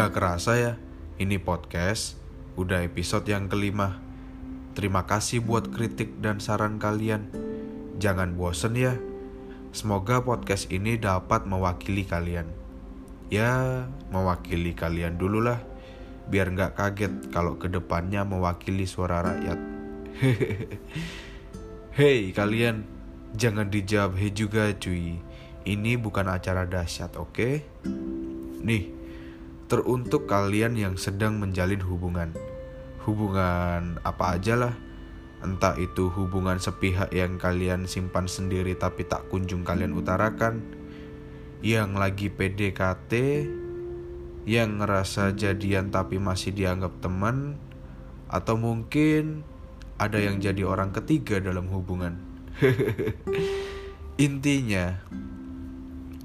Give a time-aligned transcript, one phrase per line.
[0.00, 0.72] Gak kerasa ya,
[1.20, 2.16] ini podcast
[2.56, 4.00] udah episode yang kelima.
[4.72, 7.28] Terima kasih buat kritik dan saran kalian.
[8.00, 8.96] Jangan bosen ya.
[9.76, 12.48] Semoga podcast ini dapat mewakili kalian.
[13.28, 15.60] Ya, mewakili kalian dulu lah.
[16.32, 19.60] Biar nggak kaget kalau ke depannya mewakili suara rakyat.
[22.00, 22.88] Hei kalian,
[23.36, 25.20] jangan dijawab hei juga cuy.
[25.68, 27.36] Ini bukan acara dahsyat, oke?
[27.36, 27.54] Okay?
[28.64, 28.99] Nih,
[29.70, 32.34] teruntuk kalian yang sedang menjalin hubungan.
[33.06, 34.74] Hubungan apa aja lah.
[35.40, 40.58] Entah itu hubungan sepihak yang kalian simpan sendiri tapi tak kunjung kalian utarakan.
[41.62, 43.12] Yang lagi PDKT,
[44.44, 47.54] yang ngerasa jadian tapi masih dianggap teman,
[48.26, 49.46] atau mungkin
[50.02, 52.18] ada yang jadi orang ketiga dalam hubungan.
[54.26, 54.98] Intinya,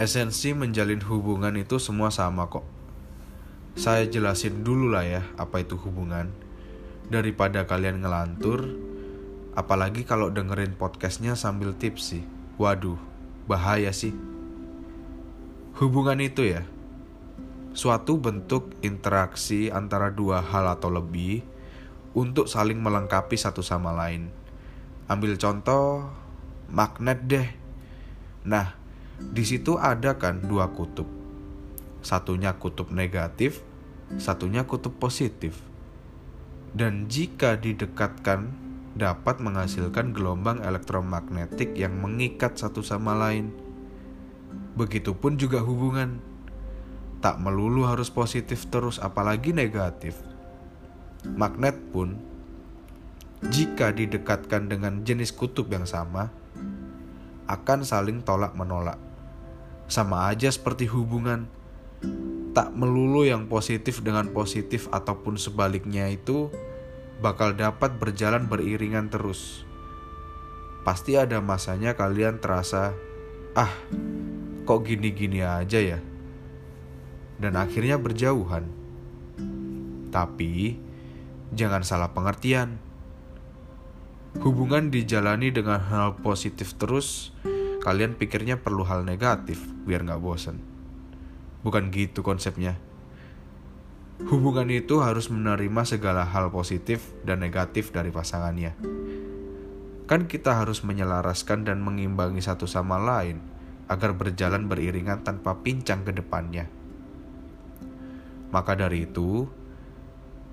[0.01, 2.74] esensi menjalin hubungan itu semua sama kok
[3.75, 6.31] saya jelasin dulu lah ya apa itu hubungan.
[7.11, 8.71] Daripada kalian ngelantur,
[9.51, 12.23] apalagi kalau dengerin podcastnya sambil tipsi.
[12.55, 12.95] Waduh,
[13.51, 14.15] bahaya sih.
[15.75, 16.63] Hubungan itu ya,
[17.75, 21.43] suatu bentuk interaksi antara dua hal atau lebih
[22.15, 24.31] untuk saling melengkapi satu sama lain.
[25.11, 26.07] Ambil contoh
[26.71, 27.49] magnet deh.
[28.47, 28.71] Nah,
[29.19, 31.25] di situ ada kan dua kutub
[32.05, 33.64] Satunya kutub negatif,
[34.21, 35.57] satunya kutub positif.
[36.75, 38.51] Dan jika didekatkan,
[38.95, 43.51] dapat menghasilkan gelombang elektromagnetik yang mengikat satu sama lain.
[44.75, 46.19] Begitupun juga hubungan.
[47.23, 50.19] Tak melulu harus positif terus, apalagi negatif.
[51.25, 52.19] Magnet pun,
[53.49, 56.29] jika didekatkan dengan jenis kutub yang sama,
[57.47, 58.99] akan saling tolak-menolak.
[59.87, 61.49] Sama aja seperti hubungan
[62.55, 66.47] tak melulu yang positif dengan positif ataupun sebaliknya itu
[67.19, 69.67] bakal dapat berjalan beriringan terus.
[70.87, 72.95] Pasti ada masanya kalian terasa,
[73.59, 73.73] ah,
[74.63, 75.99] kok gini-gini aja ya?
[77.35, 78.71] Dan akhirnya berjauhan.
[80.15, 80.79] Tapi,
[81.51, 82.79] jangan salah pengertian.
[84.39, 87.35] Hubungan dijalani dengan hal positif terus,
[87.83, 90.74] kalian pikirnya perlu hal negatif biar nggak bosan.
[91.65, 92.77] Bukan gitu konsepnya.
[94.29, 98.77] Hubungan itu harus menerima segala hal positif dan negatif dari pasangannya.
[100.05, 103.41] Kan kita harus menyelaraskan dan mengimbangi satu sama lain
[103.89, 106.69] agar berjalan beriringan tanpa pincang ke depannya.
[108.53, 109.49] Maka dari itu,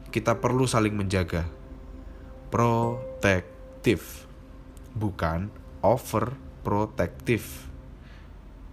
[0.09, 1.45] kita perlu saling menjaga.
[2.49, 4.25] Protektif,
[4.97, 5.53] bukan
[5.85, 7.72] overprotektif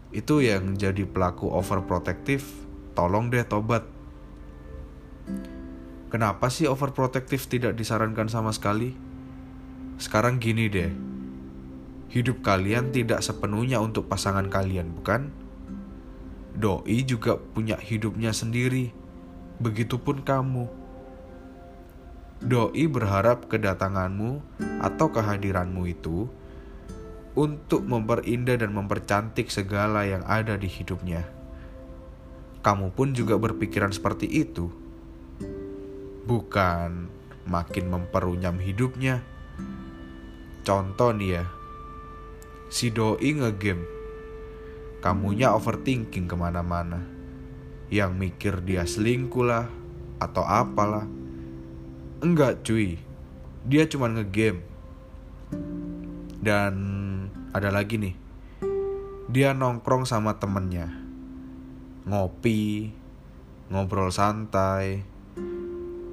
[0.09, 2.41] itu yang jadi pelaku overprotective
[2.97, 3.85] tolong deh tobat.
[6.09, 8.97] Kenapa sih overprotective tidak disarankan sama sekali?
[10.01, 10.89] Sekarang gini deh.
[12.09, 15.29] Hidup kalian tidak sepenuhnya untuk pasangan kalian bukan?
[16.57, 18.89] Doi juga punya hidupnya sendiri.
[19.61, 20.65] Begitupun kamu.
[22.41, 24.41] Doi berharap kedatanganmu
[24.81, 26.25] atau kehadiranmu itu
[27.37, 31.27] untuk memperindah dan mempercantik segala yang ada di hidupnya.
[32.59, 34.67] Kamu pun juga berpikiran seperti itu,
[36.27, 37.07] bukan
[37.47, 39.23] makin memperunyam hidupnya.
[40.67, 41.43] Contoh nih ya,
[42.67, 43.87] si doi ngegame,
[44.99, 47.01] kamunya overthinking ke mana-mana,
[47.87, 49.65] yang mikir dia selingkuh lah
[50.19, 51.07] atau apalah.
[52.19, 52.99] Enggak cuy,
[53.63, 54.67] dia cuma ngegame.
[56.39, 56.98] Dan
[57.49, 58.15] ada lagi nih.
[59.29, 60.89] Dia nongkrong sama temennya.
[62.05, 62.93] Ngopi
[63.69, 65.05] ngobrol santai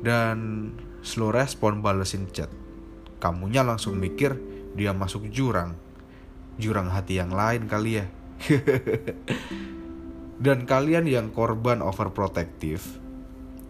[0.00, 0.70] dan
[1.04, 2.48] slow respon balesin chat.
[3.20, 4.36] Kamunya langsung mikir
[4.76, 5.76] dia masuk jurang.
[6.56, 8.06] Jurang hati yang lain kali ya.
[10.36, 12.84] Dan kalian yang korban overprotective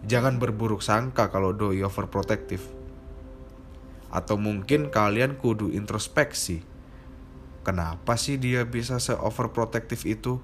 [0.07, 2.63] jangan berburuk sangka kalau doi overprotective.
[4.11, 6.76] Atau mungkin kalian kudu introspeksi
[7.67, 10.39] Kenapa sih dia bisa se-overprotective itu?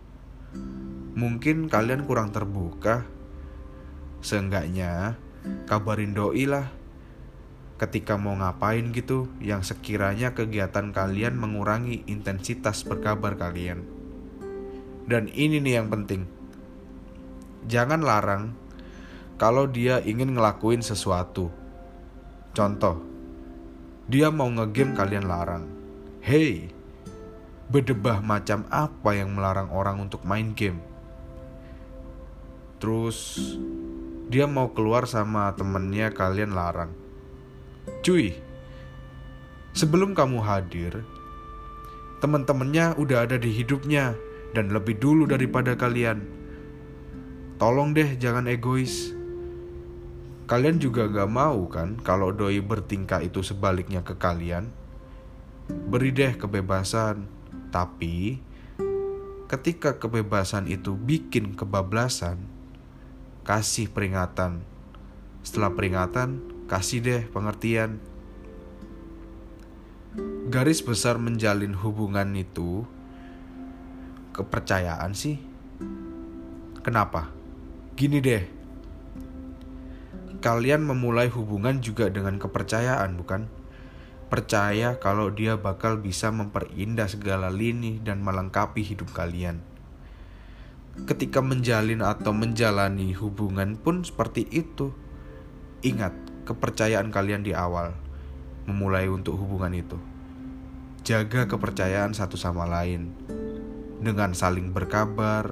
[1.15, 3.07] Mungkin kalian kurang terbuka.
[4.19, 5.15] Seenggaknya,
[5.63, 6.67] kabarin doi lah.
[7.79, 13.87] Ketika mau ngapain gitu, yang sekiranya kegiatan kalian mengurangi intensitas berkabar kalian.
[15.07, 16.27] Dan ini nih yang penting.
[17.71, 18.51] Jangan larang
[19.39, 21.47] kalau dia ingin ngelakuin sesuatu.
[22.51, 22.99] Contoh,
[24.11, 25.63] dia mau ngegame kalian larang.
[26.19, 26.82] Hey,
[27.71, 30.83] Bedebah macam apa yang melarang orang untuk main game?
[32.83, 33.39] Terus
[34.33, 36.89] Dia mau keluar sama temennya kalian larang.
[38.01, 38.33] Cuy,
[39.77, 41.05] sebelum kamu hadir,
[42.17, 44.17] teman-temannya udah ada di hidupnya
[44.57, 46.23] dan lebih dulu daripada kalian.
[47.61, 49.13] Tolong deh jangan egois.
[50.49, 54.71] Kalian juga gak mau kan kalau doi bertingkah itu sebaliknya ke kalian?
[55.67, 57.29] Beri deh kebebasan,
[57.73, 58.37] tapi
[59.49, 62.37] ketika kebebasan itu bikin kebablasan,
[63.41, 64.61] kasih peringatan.
[65.41, 66.37] Setelah peringatan,
[66.69, 67.97] kasih deh pengertian
[70.53, 72.85] garis besar menjalin hubungan itu
[74.37, 75.41] kepercayaan sih.
[76.85, 77.33] Kenapa?
[77.97, 78.45] Gini deh.
[80.45, 83.62] Kalian memulai hubungan juga dengan kepercayaan, bukan?
[84.27, 89.59] Percaya kalau dia bakal bisa memperindah segala lini dan melengkapi hidup kalian.
[91.09, 94.93] Ketika menjalin atau menjalani hubungan pun seperti itu.
[95.83, 96.15] Ingat,
[96.47, 97.91] kepercayaan kalian di awal
[98.63, 99.99] memulai untuk hubungan itu
[101.03, 103.11] jaga kepercayaan satu sama lain
[103.99, 105.51] dengan saling berkabar,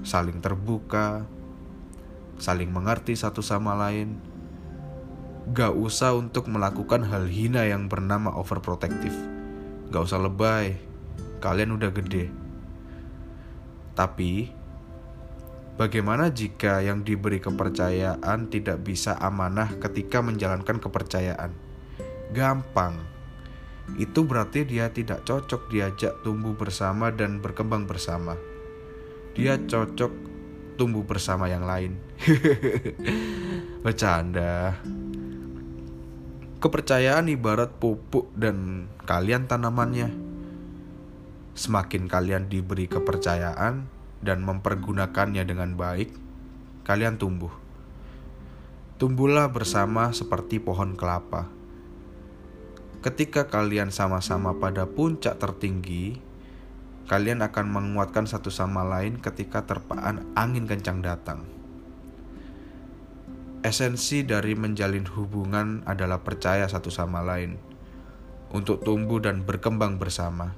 [0.00, 1.28] saling terbuka,
[2.40, 4.16] saling mengerti satu sama lain.
[5.50, 9.14] Gak usah untuk melakukan hal hina yang bernama overprotective.
[9.90, 10.78] Gak usah lebay,
[11.42, 12.30] kalian udah gede.
[13.98, 14.54] Tapi,
[15.74, 21.50] bagaimana jika yang diberi kepercayaan tidak bisa amanah ketika menjalankan kepercayaan?
[22.30, 23.12] Gampang
[23.98, 28.38] itu berarti dia tidak cocok diajak tumbuh bersama dan berkembang bersama.
[29.34, 30.12] Dia cocok
[30.78, 31.98] tumbuh bersama yang lain.
[33.84, 34.78] Bercanda.
[36.62, 40.14] Kepercayaan ibarat pupuk dan kalian tanamannya.
[41.58, 43.90] Semakin kalian diberi kepercayaan
[44.22, 46.14] dan mempergunakannya dengan baik,
[46.86, 47.50] kalian tumbuh.
[49.02, 51.50] Tumbuhlah bersama seperti pohon kelapa
[53.02, 56.22] Ketika kalian sama-sama pada puncak tertinggi,
[57.10, 61.42] kalian akan menguatkan satu sama lain ketika terpaan angin kencang datang.
[63.62, 67.54] Esensi dari menjalin hubungan adalah percaya satu sama lain
[68.50, 70.50] untuk tumbuh dan berkembang bersama.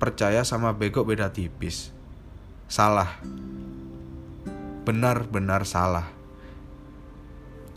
[0.00, 1.92] Percaya sama bego beda tipis.
[2.64, 3.20] Salah.
[4.88, 6.08] Benar-benar salah.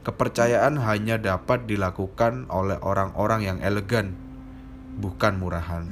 [0.08, 4.16] Kepercayaan hanya dapat dilakukan oleh orang-orang yang elegan,
[4.96, 5.84] bukan murahan.